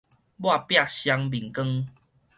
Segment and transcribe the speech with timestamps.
[0.03, 0.03] 抹
[0.57, 1.85] 壁雙面光